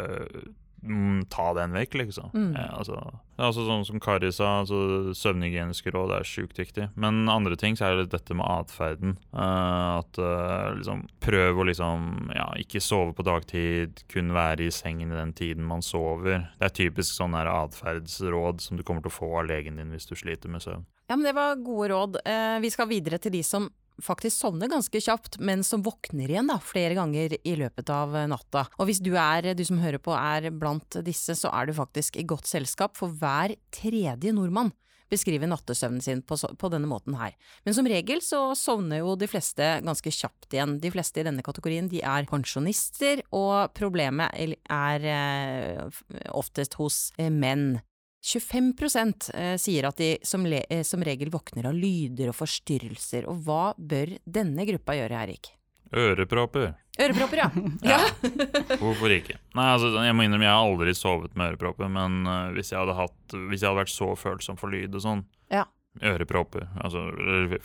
mm, 0.83 1.27
ta 1.33 1.51
den 1.57 1.75
vekk, 1.77 1.97
liksom. 2.01 2.31
Mm. 2.35 2.53
Ja, 2.57 2.67
altså, 2.79 2.99
altså 3.37 3.65
sånn 3.67 3.85
som 3.89 4.03
Kari 4.03 4.31
sa, 4.35 4.61
altså 4.63 5.15
søvnhygieniske 5.17 5.93
råd 5.95 6.15
er 6.17 6.29
sjukt 6.29 6.61
viktig. 6.61 6.91
Men 7.01 7.25
andre 7.33 7.59
ting 7.61 7.79
så 7.79 7.89
er 7.89 8.01
det 8.01 8.11
dette 8.15 8.37
med 8.37 8.47
atferden. 8.47 9.17
Uh, 9.35 10.01
at 10.01 10.21
uh, 10.21 10.71
liksom 10.79 11.07
Prøv 11.21 11.61
å 11.61 11.67
liksom 11.69 12.31
ja, 12.35 12.49
ikke 12.59 12.81
sove 12.83 13.13
på 13.17 13.25
dagtid, 13.27 14.05
kun 14.11 14.33
være 14.35 14.67
i 14.67 14.73
sengen 14.75 15.13
i 15.13 15.19
den 15.19 15.35
tiden 15.37 15.67
man 15.69 15.85
sover. 15.85 16.49
Det 16.59 16.71
er 16.71 16.79
typisk 16.81 17.15
sånn 17.15 17.37
atferdsråd 17.41 18.65
som 18.65 18.81
du 18.81 18.85
kommer 18.87 19.05
til 19.05 19.13
å 19.13 19.19
få 19.19 19.35
av 19.43 19.51
legen 19.51 19.79
din 19.79 19.93
hvis 19.95 20.09
du 20.09 20.17
sliter 20.19 20.51
med 20.53 20.65
søvn. 20.65 20.87
Ja, 21.11 21.17
men 21.17 21.27
det 21.27 21.33
var 21.35 21.57
gode 21.59 21.89
råd. 21.91 22.17
Eh, 22.25 22.57
vi 22.63 22.71
skal 22.71 22.87
videre 22.87 23.19
til 23.19 23.33
de 23.35 23.43
som 23.43 23.65
faktisk 24.05 24.37
sovner 24.37 24.71
ganske 24.71 25.03
kjapt, 25.03 25.39
men 25.43 25.65
som 25.67 25.85
våkner 25.87 26.31
igjen 26.31 26.51
da, 26.51 26.59
flere 26.63 26.97
ganger 26.99 27.37
i 27.41 27.57
løpet 27.61 27.93
av 27.95 28.17
eh, 28.17 28.29
natta. 28.31 28.67
Og 28.79 28.91
hvis 28.91 29.03
du, 29.05 29.13
er, 29.21 29.53
du 29.55 29.65
som 29.67 29.81
hører 29.83 30.03
på 30.03 30.15
er 30.17 30.51
blant 30.55 31.01
disse, 31.07 31.37
så 31.39 31.53
er 31.55 31.69
du 31.69 31.77
faktisk 31.77 32.19
i 32.21 32.27
godt 32.29 32.51
selskap, 32.51 32.97
for 32.99 33.13
hver 33.21 33.57
tredje 33.75 34.35
nordmann 34.37 34.73
beskriver 35.11 35.51
nattesøvnen 35.51 36.03
sin 36.05 36.23
på, 36.23 36.39
på 36.39 36.71
denne 36.73 36.89
måten 36.91 37.17
her. 37.19 37.35
Men 37.67 37.77
som 37.77 37.89
regel 37.91 38.23
så 38.25 38.53
sovner 38.59 39.03
jo 39.03 39.17
de 39.19 39.29
fleste 39.31 39.67
ganske 39.85 40.13
kjapt 40.15 40.55
igjen. 40.55 40.79
De 40.83 40.93
fleste 40.95 41.23
i 41.23 41.27
denne 41.27 41.45
kategorien 41.47 41.91
de 41.91 42.03
er 42.07 42.29
pensjonister, 42.31 43.25
og 43.35 43.75
problemet 43.77 44.57
er 44.71 45.09
eh, 45.11 46.03
oftest 46.31 46.79
hos 46.81 47.09
eh, 47.19 47.33
menn. 47.33 47.81
25 48.21 49.31
eh, 49.35 49.57
sier 49.57 49.89
at 49.89 49.97
de 49.97 50.11
som, 50.23 50.45
le, 50.47 50.65
eh, 50.69 50.83
som 50.85 51.03
regel 51.05 51.31
våkner 51.33 51.71
av 51.71 51.75
lyder 51.77 52.31
og 52.33 52.37
forstyrrelser, 52.37 53.27
og 53.31 53.41
hva 53.47 53.63
bør 53.79 54.19
denne 54.25 54.67
gruppa 54.69 54.97
gjøre, 54.99 55.25
Erik? 55.25 55.53
Ørepropper. 55.91 56.75
Ørepropper, 57.01 57.41
ja. 57.41 57.49
ja. 57.97 57.99
Hvorfor 58.83 59.11
ikke? 59.15 59.41
Nei, 59.57 59.67
altså, 59.73 59.91
jeg 60.05 60.15
må 60.15 60.27
innrømme, 60.27 60.47
jeg 60.47 60.55
har 60.55 60.69
aldri 60.69 60.95
sovet 60.95 61.35
med 61.35 61.55
ørepropper, 61.55 61.91
men 61.91 62.23
uh, 62.29 62.53
hvis, 62.55 62.75
jeg 62.75 62.83
hadde 62.83 62.99
hatt, 62.99 63.19
hvis 63.49 63.65
jeg 63.65 63.71
hadde 63.71 63.81
vært 63.81 63.95
så 63.95 64.13
følsom 64.21 64.61
for 64.61 64.73
lyd 64.73 64.95
og 64.95 65.07
sånn 65.07 65.27
Ja. 65.51 65.65
Ørepropper. 66.07 66.69
Altså, 66.79 67.09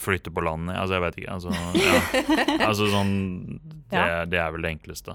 flytte 0.02 0.32
på 0.34 0.42
landet. 0.42 0.74
Altså, 0.80 0.96
jeg 0.96 1.04
vet 1.04 1.20
ikke. 1.22 1.36
Altså, 1.36 1.52
ja. 1.78 2.00
altså 2.72 2.88
sånn 2.90 3.14
det, 3.92 4.08
det 4.32 4.40
er 4.42 4.56
vel 4.56 4.66
det 4.66 4.72
enkleste. 4.74 5.14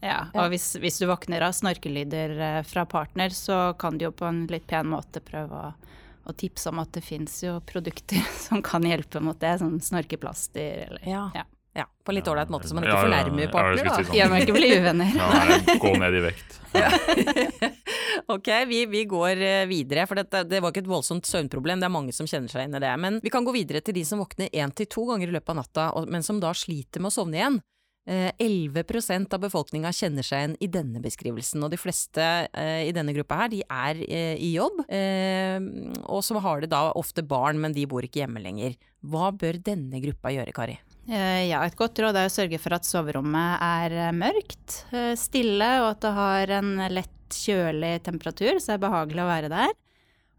Ja, 0.00 0.18
og 0.32 0.48
hvis, 0.52 0.72
hvis 0.80 0.98
du 1.00 1.06
våkner 1.10 1.44
av 1.44 1.54
snorkelyder 1.56 2.34
eh, 2.40 2.60
fra 2.64 2.86
partner, 2.88 3.34
så 3.34 3.74
kan 3.78 3.98
du 3.98 4.06
jo 4.08 4.12
på 4.16 4.28
en 4.28 4.44
litt 4.50 4.66
pen 4.70 4.88
måte 4.92 5.20
prøve 5.24 5.62
å, 5.68 5.72
og 6.30 6.36
tipse 6.40 6.70
om 6.70 6.80
at 6.82 6.92
det 6.94 7.02
fins 7.04 7.40
jo 7.44 7.58
produkter 7.66 8.22
som 8.46 8.62
kan 8.64 8.86
hjelpe 8.86 9.22
mot 9.24 9.38
det, 9.40 9.58
som 9.62 9.78
snorkeplaster 9.82 10.86
eller 10.88 11.08
Ja. 11.08 11.30
Ja. 11.36 11.46
Ja, 11.72 11.84
På 12.04 12.10
en 12.10 12.16
litt 12.18 12.28
ålreit 12.28 12.48
måte, 12.50 12.66
så 12.68 12.74
man 12.74 12.82
ikke 12.82 12.96
Ja, 12.96 13.02
fornærmer 13.04 13.44
ja, 13.44 13.50
partner, 13.52 13.84
da. 13.86 13.92
si 13.94 14.02
da. 14.18 14.24
sånn. 14.26 14.40
Ikke 14.42 14.54
bli 14.56 14.70
uvenner. 14.74 15.12
Ja, 15.14 15.58
gå 15.84 15.92
ned 16.02 16.16
i 16.18 16.22
vekt. 16.24 16.56
Ja. 16.74 16.88
ok, 18.34 18.50
vi, 18.66 18.80
vi 18.90 19.04
går 19.10 19.42
eh, 19.46 19.66
videre, 19.70 20.08
for 20.10 20.18
dette, 20.18 20.42
det 20.50 20.58
var 20.64 20.74
ikke 20.74 20.82
et 20.82 20.90
voldsomt 20.90 21.30
søvnproblem, 21.30 21.78
det 21.78 21.86
er 21.86 21.94
mange 21.94 22.14
som 22.16 22.26
kjenner 22.26 22.50
seg 22.50 22.66
inn 22.66 22.74
i 22.74 22.82
det. 22.82 22.90
Men 22.98 23.20
vi 23.22 23.30
kan 23.30 23.46
gå 23.46 23.54
videre 23.54 23.84
til 23.86 23.94
de 23.94 24.02
som 24.08 24.18
våkner 24.18 24.50
én 24.50 24.74
til 24.74 24.90
to 24.90 25.06
ganger 25.12 25.30
i 25.30 25.36
løpet 25.36 25.54
av 25.54 25.60
natta, 25.60 25.86
men 26.10 26.26
som 26.26 26.42
da 26.42 26.50
sliter 26.58 27.04
med 27.04 27.12
å 27.12 27.16
sovne 27.20 27.38
igjen. 27.38 27.60
Eh, 28.10 28.32
11 28.42 29.28
av 29.30 29.38
befolkninga 29.44 29.92
kjenner 29.94 30.26
seg 30.26 30.40
igjen 30.40 30.54
i 30.58 30.68
denne 30.74 30.98
beskrivelsen, 31.04 31.62
og 31.62 31.70
de 31.70 31.78
fleste 31.78 32.24
eh, 32.50 32.88
i 32.88 32.94
denne 32.96 33.14
gruppa 33.14 33.44
her, 33.44 33.52
de 33.52 33.60
er 33.62 34.00
eh, 34.08 34.34
i 34.34 34.48
jobb. 34.56 34.80
Eh, 34.90 35.60
og 36.10 36.24
så 36.26 36.40
har 36.42 36.64
de 36.64 36.70
da 36.72 36.88
ofte 36.98 37.22
barn, 37.22 37.60
men 37.62 37.76
de 37.76 37.86
bor 37.86 38.02
ikke 38.02 38.24
hjemme 38.24 38.42
lenger. 38.42 38.74
Hva 39.06 39.30
bør 39.30 39.60
denne 39.62 40.02
gruppa 40.02 40.34
gjøre, 40.34 40.56
Kari? 40.56 40.74
Eh, 41.06 41.46
Ja, 41.52 41.62
et 41.66 41.78
godt 41.78 42.02
råd 42.02 42.18
er 42.18 42.26
å 42.26 42.34
sørge 42.34 42.58
for 42.58 42.74
at 42.74 42.88
soverommet 42.88 43.62
er 43.62 43.94
eh, 44.08 44.12
mørkt, 44.16 44.82
eh, 44.90 45.14
stille, 45.18 45.70
og 45.84 45.92
at 45.94 46.02
det 46.04 46.14
har 46.18 46.56
en 46.58 46.74
lett 46.90 47.16
kjølig 47.30 48.00
temperatur, 48.02 48.58
så 48.58 48.72
det 48.72 48.80
er 48.80 48.86
behagelig 48.88 49.22
å 49.22 49.30
være 49.30 49.52
der. 49.52 49.70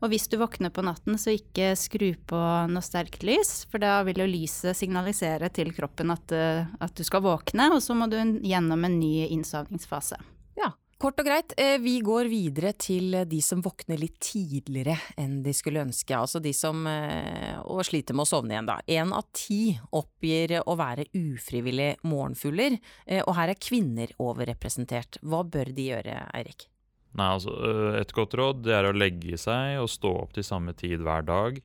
Og 0.01 0.09
hvis 0.09 0.25
du 0.31 0.37
våkner 0.41 0.71
på 0.73 0.81
natten, 0.81 1.13
så 1.21 1.35
ikke 1.37 1.75
skru 1.77 2.07
på 2.25 2.41
noe 2.71 2.81
sterkt 2.81 3.21
lys, 3.27 3.67
for 3.69 3.77
da 3.83 3.99
vil 4.07 4.23
jo 4.23 4.29
lyset 4.29 4.77
signalisere 4.79 5.51
til 5.53 5.69
kroppen 5.77 6.09
at, 6.09 6.33
eh, 6.33 6.65
at 6.81 6.95
du 6.97 7.03
skal 7.05 7.21
våkne, 7.21 7.69
og 7.75 7.83
så 7.85 7.93
må 7.93 8.09
du 8.09 8.17
gjennom 8.41 8.85
en 8.87 8.99
ny 8.99 9.27
innsovningsfase. 9.27 10.17
Ja, 10.57 10.71
kort 10.97 11.21
og 11.21 11.29
greit. 11.29 11.53
eh, 11.55 11.77
Vi 11.77 11.99
går 12.01 12.25
videre 12.33 12.73
til 12.73 13.13
de 13.29 13.41
som 13.45 13.61
våkner 13.61 14.01
litt 14.01 14.17
tidligere 14.19 14.97
enn 15.21 15.43
de 15.43 15.53
skulle 15.53 15.85
ønske. 15.85 16.17
Altså 16.17 16.41
de 16.41 16.51
som 16.51 16.81
eh, 16.87 17.61
og 17.61 17.85
sliter 17.85 18.17
med 18.17 18.25
å 18.25 18.31
sovne 18.33 18.57
igjen, 18.57 18.65
da. 18.73 18.81
Én 18.89 19.13
av 19.13 19.29
ti 19.31 19.77
oppgir 19.93 20.63
å 20.65 20.77
være 20.81 21.05
ufrivillig 21.13 22.01
morgenfugler, 22.01 22.79
eh, 23.05 23.21
og 23.21 23.35
her 23.37 23.53
er 23.53 23.61
kvinner 23.61 24.09
overrepresentert. 24.17 25.21
Hva 25.21 25.45
bør 25.45 25.69
de 25.77 25.91
gjøre, 25.93 26.25
Eirik? 26.33 26.70
Nei, 27.19 27.27
altså, 27.35 27.51
øh, 27.51 27.99
Et 27.99 28.13
godt 28.15 28.35
råd 28.39 28.63
det 28.63 28.73
er 28.77 28.87
å 28.87 28.95
legge 28.95 29.37
seg 29.39 29.81
og 29.81 29.89
stå 29.91 30.13
opp 30.23 30.33
til 30.37 30.45
samme 30.47 30.73
tid 30.77 31.03
hver 31.03 31.25
dag. 31.27 31.61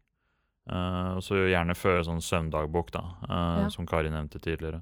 Uh, 0.67 1.21
så 1.23 1.39
gjerne 1.47 1.77
føre 1.79 2.03
sånn 2.03 2.19
søvndagbok, 2.19 2.89
da, 2.91 3.05
uh, 3.31 3.61
Ja. 3.63 3.69
som 3.71 3.87
Kari 3.87 4.11
nevnte 4.11 4.41
tidligere. 4.43 4.81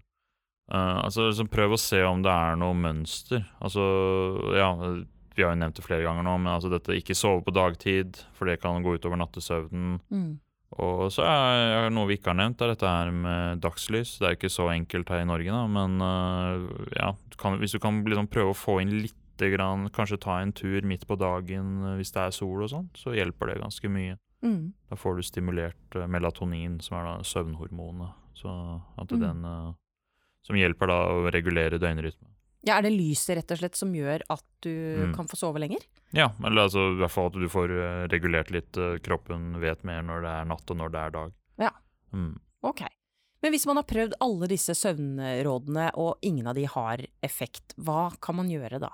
Uh, 0.73 1.05
altså, 1.05 1.27
liksom 1.29 1.51
Prøv 1.53 1.75
å 1.77 1.79
se 1.79 2.01
om 2.09 2.23
det 2.25 2.33
er 2.33 2.57
noe 2.57 2.73
mønster. 2.73 3.45
Altså, 3.61 3.85
ja, 4.57 4.71
Vi 5.37 5.43
har 5.43 5.51
jo 5.51 5.59
nevnt 5.59 5.75
det 5.75 5.85
flere 5.85 6.05
ganger 6.07 6.23
nå, 6.23 6.39
men 6.39 6.53
altså 6.55 6.71
dette 6.71 6.95
ikke 6.95 7.13
sove 7.19 7.43
på 7.43 7.53
dagtid, 7.53 8.21
for 8.33 8.47
det 8.47 8.61
kan 8.63 8.81
gå 8.85 8.95
utover 8.95 9.19
nattesøvnen. 9.19 9.99
Og 10.79 11.11
så 11.11 11.25
er 11.27 11.91
noe 11.91 12.07
vi 12.07 12.17
ikke 12.17 12.31
har 12.31 12.39
nevnt, 12.39 12.63
er 12.63 12.71
dette 12.71 12.87
her 12.87 13.11
med 13.11 13.61
dagslys. 13.61 14.21
Det 14.21 14.29
er 14.29 14.37
ikke 14.39 14.49
så 14.49 14.71
enkelt 14.71 15.11
her 15.11 15.25
i 15.25 15.27
Norge, 15.27 15.51
da, 15.51 15.67
men 15.67 15.99
ja, 16.95 17.11
du 17.31 17.37
kan, 17.37 17.59
hvis 17.59 17.75
du 17.75 17.81
kan 17.83 17.99
liksom 18.07 18.31
prøve 18.31 18.55
å 18.55 18.57
få 18.57 18.79
inn 18.81 18.95
lite 19.03 19.24
grann, 19.39 19.89
kanskje 19.91 20.21
ta 20.21 20.41
en 20.41 20.53
tur 20.53 20.83
midt 20.83 21.07
på 21.07 21.17
dagen 21.19 21.83
øh, 21.85 21.97
hvis 21.97 22.13
det 22.13 22.23
er 22.23 22.31
sol 22.31 22.63
og 22.63 22.71
sånn, 22.71 22.89
så 22.95 23.15
hjelper 23.15 23.47
det 23.53 23.61
ganske 23.63 23.89
mye. 23.91 24.17
Mm. 24.45 24.73
Da 24.91 24.97
får 24.97 25.17
du 25.17 25.23
stimulert 25.23 25.97
øh, 25.97 26.07
melatonin, 26.07 26.81
som 26.81 26.99
er 26.99 27.05
da 27.05 27.15
søvnhormonet, 27.25 28.13
så 28.35 28.81
at 28.99 29.09
Mm. 29.11 29.21
den 29.21 29.45
øh, 29.45 29.73
Som 30.45 30.57
hjelper 30.57 30.87
da 30.87 30.99
å 31.09 31.31
regulere 31.33 31.79
døgnrytmen. 31.81 32.29
Ja, 32.67 32.77
er 32.79 32.83
det 32.83 32.93
lyset 32.93 33.37
rett 33.39 33.51
og 33.51 33.59
slett 33.59 33.77
som 33.77 33.93
gjør 33.93 34.21
at 34.29 34.45
du 34.61 34.69
Mm. 35.09 35.15
kan 35.17 35.27
få 35.27 35.37
sove 35.37 35.59
lenger? 35.59 35.81
Ja, 36.13 36.31
eller 36.45 36.63
altså 36.69 36.93
i 36.93 36.99
hvert 37.01 37.11
fall 37.11 37.27
at 37.27 37.33
du 37.33 37.49
får 37.49 38.09
regulert 38.13 38.51
litt. 38.51 38.73
kroppen 39.03 39.59
vet 39.61 39.83
mer 39.85 40.03
når 40.03 40.21
det 40.23 40.31
er 40.31 40.45
natt 40.45 40.71
og 40.71 40.77
når 40.77 40.91
det 40.93 41.01
er 41.01 41.11
dag. 41.11 41.33
Ja. 41.59 41.71
Mm. 42.13 42.39
Ok. 42.63 42.83
Men 43.43 43.53
hvis 43.53 43.67
man 43.67 43.77
har 43.77 43.85
prøvd 43.85 44.13
alle 44.21 44.47
disse 44.49 44.73
søvnrådene 44.77 45.91
og 45.97 46.19
ingen 46.23 46.47
av 46.47 46.55
de 46.55 46.65
har 46.65 46.99
effekt, 47.23 47.75
hva 47.77 48.11
kan 48.21 48.37
man 48.37 48.49
gjøre 48.49 48.81
da? 48.81 48.91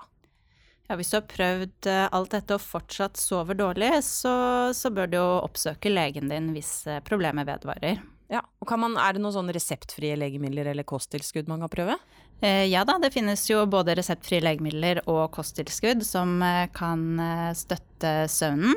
Ja, 0.91 0.97
hvis 0.99 1.07
du 1.13 1.15
har 1.21 1.27
prøvd 1.31 1.87
eh, 1.87 2.07
alt 2.11 2.33
dette 2.35 2.57
og 2.57 2.63
fortsatt 2.65 3.15
sover 3.15 3.55
dårlig, 3.55 3.93
så, 4.03 4.33
så 4.75 4.89
bør 4.91 5.07
du 5.07 5.15
jo 5.15 5.27
oppsøke 5.45 5.87
legen 5.87 6.27
din 6.27 6.49
hvis 6.51 6.71
eh, 6.91 6.97
problemet 7.07 7.47
vedvarer. 7.47 8.01
Ja, 8.31 8.41
og 8.59 8.67
kan 8.67 8.79
man, 8.83 8.97
Er 8.99 9.15
det 9.15 9.21
noen 9.23 9.35
sånne 9.37 9.55
reseptfrie 9.55 10.17
legemidler 10.19 10.67
eller 10.73 10.83
kosttilskudd 10.87 11.47
man 11.51 11.63
kan 11.63 11.71
prøve? 11.71 11.95
Eh, 12.43 12.65
Ja 12.67 12.83
da, 12.87 12.97
det 12.99 13.13
finnes 13.15 13.45
jo 13.47 13.61
både 13.71 13.95
reseptfrie 14.01 14.43
legemidler 14.43 14.99
og 15.05 15.29
kosttilskudd 15.37 16.03
som 16.03 16.43
kan 16.75 17.07
støtte 17.55 18.13
søvnen. 18.31 18.75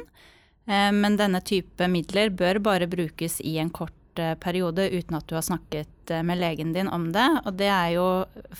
Eh, 0.70 0.90
Men 0.94 1.18
denne 1.18 1.42
type 1.42 1.90
midler 1.90 2.30
bør 2.30 2.62
bare 2.62 2.86
brukes 2.94 3.40
i 3.42 3.58
en 3.58 3.74
kort 3.74 3.94
periode 4.40 4.88
uten 4.92 5.16
at 5.18 5.26
du 5.28 5.34
har 5.36 5.44
snakket 5.46 6.10
eh, 6.10 6.22
med 6.26 6.38
legen 6.40 6.72
din 6.76 6.88
om 6.88 7.10
det. 7.14 7.28
Og 7.44 7.56
det 7.58 7.70
er 7.70 7.94
jo 7.96 8.08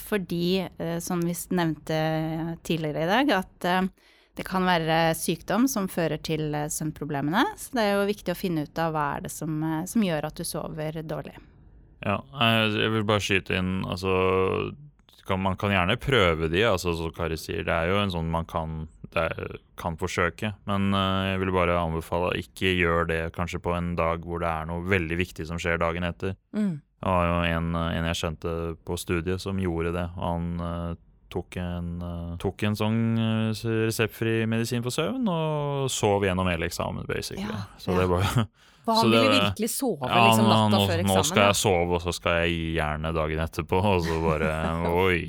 fordi, 0.06 0.66
eh, 0.66 0.98
som 1.04 1.22
vi 1.24 1.36
nevnte 1.54 2.00
tidligere 2.66 3.04
i 3.04 3.12
dag, 3.12 3.36
at 3.42 3.68
eh, 3.70 3.92
det 4.34 4.42
kan 4.46 4.66
være 4.66 5.14
sykdom 5.14 5.68
som 5.70 5.86
fører 5.90 6.18
til 6.24 6.54
eh, 6.54 6.70
søvnproblemene. 6.72 7.44
Så 7.58 7.76
det 7.76 7.84
er 7.84 7.92
jo 7.94 8.08
viktig 8.08 8.34
å 8.34 8.38
finne 8.38 8.66
ut 8.66 8.80
av 8.82 8.94
hva 8.94 9.08
er 9.16 9.26
det 9.26 9.32
som, 9.34 9.60
eh, 9.62 9.84
som 9.90 10.02
gjør 10.02 10.26
at 10.26 10.40
du 10.40 10.46
sover 10.48 10.98
dårlig. 11.06 11.36
Ja, 12.04 12.18
jeg 12.74 12.90
vil 12.92 13.06
bare 13.08 13.22
skyte 13.22 13.54
inn 13.56 13.78
altså, 13.88 14.12
Man 15.40 15.56
kan 15.56 15.72
gjerne 15.72 15.96
prøve 15.96 16.50
de, 16.52 16.66
altså, 16.68 16.92
som 16.98 17.14
Kari 17.16 17.38
sier. 17.40 17.62
Det 17.64 17.72
er 17.72 17.88
jo 17.88 18.00
en 18.02 18.12
sånn 18.12 18.28
man 18.28 18.44
kan, 18.44 18.82
er, 19.20 19.58
kan 19.80 19.96
forsøke. 20.00 20.52
Men 20.68 20.90
eh, 20.94 21.30
jeg 21.32 21.42
vil 21.42 21.52
bare 21.54 21.78
anbefale 21.80 22.34
ikke 22.40 22.74
gjør 22.78 23.08
det 23.10 23.20
kanskje 23.36 23.62
på 23.64 23.74
en 23.76 23.94
dag 23.98 24.24
hvor 24.24 24.42
det 24.42 24.50
er 24.50 24.68
noe 24.70 24.84
veldig 24.90 25.18
viktig 25.20 25.46
som 25.48 25.60
skjer 25.60 25.80
dagen 25.82 26.06
etter. 26.06 26.36
Mm. 26.56 26.76
Det 27.04 27.12
var 27.12 27.26
jo 27.28 27.40
en, 27.52 27.74
en 27.76 28.06
jeg 28.08 28.20
kjente 28.22 28.52
på 28.86 28.96
studiet 28.96 29.42
som 29.42 29.58
gjorde 29.60 29.92
det. 29.96 30.06
og 30.16 30.24
Han 30.24 30.66
eh, 30.68 30.92
tok, 31.34 31.58
en, 31.60 31.90
eh, 32.02 32.36
tok 32.42 32.66
en 32.68 32.78
sånn 32.78 33.00
reseptfri 33.54 34.44
medisin 34.50 34.84
for 34.84 34.94
søvn 34.94 35.26
og 35.30 35.90
sov 35.92 36.24
gjennom 36.24 36.48
hele 36.52 36.70
eksamen, 36.70 37.06
basically. 37.08 37.50
Ja, 37.50 37.66
Så 37.78 37.92
ja. 37.92 38.02
det 38.02 38.08
var 38.12 38.24
For 38.84 39.00
han 39.00 39.10
ville 39.10 39.28
virkelig 39.32 39.70
sove 39.72 40.08
ja, 40.08 40.24
liksom, 40.28 40.48
natta 40.50 40.76
nå, 40.76 40.80
før 40.90 41.04
nå 41.08 41.20
skal 41.24 41.46
jeg 41.48 41.60
sove, 41.60 41.96
og 41.96 42.02
så 42.04 42.12
skal 42.12 42.42
jeg 42.42 42.56
gi 42.56 42.66
jernet 42.76 43.16
dagen 43.16 43.40
etterpå, 43.46 43.80
og 43.80 44.02
så 44.04 44.18
bare 44.20 44.50
Oi. 45.04 45.22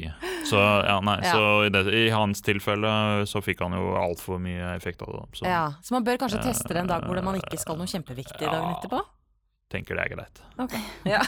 Så 0.46 0.60
ja, 0.62 1.00
nei, 1.02 1.18
Ja. 1.24 1.32
så 1.34 1.66
i, 1.66 1.70
det, 1.74 1.84
i 1.94 2.10
hans 2.14 2.42
tilfelle 2.46 3.26
så 3.30 3.42
fikk 3.42 3.62
han 3.66 3.74
jo 3.78 3.96
altfor 3.98 4.40
mye 4.42 4.76
effekt 4.76 5.02
av 5.02 5.14
det. 5.14 5.26
Så 5.42 5.46
Ja, 5.50 5.66
så 5.82 5.98
man 5.98 6.06
bør 6.06 6.18
kanskje 6.22 6.40
Eh, 6.44 6.50
teste 6.52 6.74
det 6.74 6.84
en 6.86 6.88
dag 6.92 7.04
hvor 7.08 7.22
man 7.24 7.36
ikke 7.42 7.58
skal 7.60 7.78
noe 7.78 7.88
kjempeviktig 7.90 8.46
dagen 8.46 8.76
etterpå? 8.78 9.02
tenker 9.76 9.98
det 9.98 10.04
er 10.06 10.12
greit. 10.14 10.38
Ok. 10.62 10.74
Ja. 11.10 11.20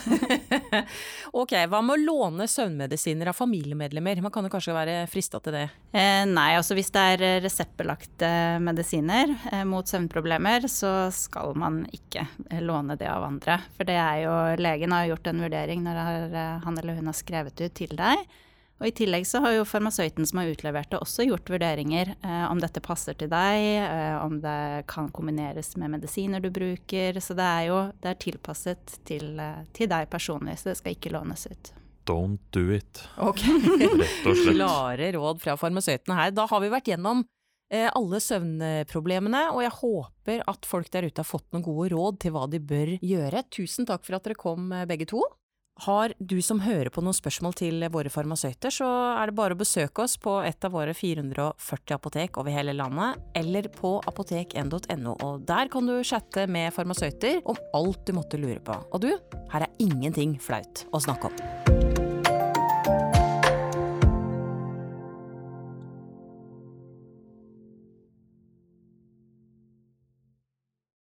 ok, 1.42 1.54
hva 1.68 1.82
med 1.84 1.98
å 1.98 2.04
låne 2.06 2.46
søvnmedisiner 2.48 3.32
av 3.32 3.36
familiemedlemmer? 3.36 4.22
Man 4.24 4.32
kan 4.32 4.46
jo 4.46 4.52
kanskje 4.54 4.76
være 4.78 4.96
frista 5.12 5.42
til 5.44 5.58
det. 5.58 5.64
Eh, 5.92 6.24
nei, 6.30 6.52
altså 6.56 6.78
hvis 6.78 6.92
det 6.96 7.04
er 7.16 7.26
eh, 7.28 7.40
reseptbelagte 7.44 8.30
medisiner 8.64 9.34
eh, 9.52 9.66
mot 9.68 9.90
søvnproblemer, 9.90 10.70
så 10.72 11.10
skal 11.12 11.58
man 11.60 11.82
ikke 11.92 12.28
eh, 12.52 12.62
låne 12.64 12.96
det 13.00 13.10
av 13.12 13.26
andre. 13.28 13.60
For 13.76 13.90
det 13.90 13.98
er 14.00 14.22
jo 14.28 14.36
Legen 14.62 14.96
har 14.96 15.10
gjort 15.12 15.28
en 15.34 15.44
vurdering 15.48 15.84
når 15.84 16.02
eh, 16.06 16.58
han 16.64 16.78
eller 16.80 17.02
hun 17.02 17.12
har 17.12 17.18
skrevet 17.20 17.66
ut 17.66 17.76
til 17.82 17.98
deg. 18.00 18.24
Og 18.78 18.86
i 18.86 18.94
tillegg 18.94 19.26
så 19.26 19.40
har 19.42 19.56
jo 19.56 19.64
farmasøyten 19.66 20.28
som 20.30 20.38
har 20.38 20.52
utlevert 20.52 20.92
det, 20.92 21.00
også 21.02 21.26
gjort 21.26 21.50
vurderinger 21.50 22.12
eh, 22.14 22.44
om 22.46 22.60
dette 22.62 22.82
passer 22.86 23.18
til 23.18 23.32
deg, 23.32 23.64
eh, 23.82 24.18
om 24.22 24.36
det 24.44 24.86
kan 24.92 25.10
kombineres 25.10 25.72
med 25.82 25.96
medisiner 25.96 26.44
du 26.44 26.52
bruker. 26.54 27.18
Så 27.24 27.34
det 27.38 27.48
er 27.48 27.64
jo 27.72 27.80
det 28.04 28.12
er 28.12 28.20
tilpasset 28.22 29.00
til, 29.10 29.32
eh, 29.42 29.64
til 29.74 29.90
deg 29.90 30.12
personlig, 30.14 30.60
så 30.62 30.70
det 30.70 30.78
skal 30.82 30.94
ikke 30.94 31.14
lånes 31.16 31.48
ut. 31.50 31.74
Don't 32.08 32.40
do 32.56 32.70
it, 32.72 33.02
Ok. 33.18 33.42
rett 33.42 34.30
og 34.30 34.38
slett. 34.38 34.54
Klare 34.56 35.10
råd 35.18 35.42
fra 35.44 35.58
farmasøytene 35.60 36.16
her. 36.22 36.32
Da 36.38 36.46
har 36.48 36.62
vi 36.64 36.70
vært 36.72 36.88
gjennom 36.94 37.26
eh, 37.74 37.90
alle 37.98 38.22
søvnproblemene, 38.24 39.42
og 39.52 39.64
jeg 39.66 39.74
håper 39.82 40.46
at 40.48 40.70
folk 40.70 40.94
der 40.94 41.10
ute 41.10 41.20
har 41.20 41.28
fått 41.28 41.50
noen 41.52 41.66
gode 41.66 41.90
råd 41.96 42.22
til 42.24 42.32
hva 42.38 42.46
de 42.48 42.62
bør 42.64 42.94
gjøre. 43.02 43.44
Tusen 43.52 43.90
takk 43.90 44.06
for 44.08 44.16
at 44.16 44.24
dere 44.30 44.40
kom 44.40 44.70
eh, 44.72 44.86
begge 44.88 45.10
to. 45.10 45.26
Har 45.86 46.14
du 46.18 46.40
som 46.42 46.62
hører 46.66 46.90
på 46.90 47.04
noen 47.06 47.16
spørsmål 47.16 47.54
til 47.60 47.86
våre 47.94 48.10
farmasøyter, 48.10 48.74
så 48.74 48.88
er 49.20 49.30
det 49.30 49.38
bare 49.38 49.54
å 49.54 49.60
besøke 49.60 50.02
oss 50.08 50.18
på 50.22 50.40
et 50.42 50.66
av 50.66 50.74
våre 50.74 50.96
440 50.98 51.98
apotek 52.00 52.42
over 52.42 52.56
hele 52.56 52.74
landet, 52.74 53.22
eller 53.38 53.70
på 53.74 53.98
apotek1.no, 54.10 55.18
og 55.22 55.46
der 55.46 55.70
kan 55.74 55.90
du 55.90 56.00
chatte 56.02 56.48
med 56.50 56.74
farmasøyter 56.74 57.44
om 57.46 57.62
alt 57.78 58.08
du 58.10 58.16
måtte 58.18 58.42
lure 58.42 58.62
på. 58.64 58.80
Og 58.90 59.06
du, 59.06 59.12
her 59.54 59.68
er 59.68 59.84
ingenting 59.84 60.40
flaut 60.42 60.88
å 60.90 61.04
snakke 61.04 61.30
om. 61.30 61.77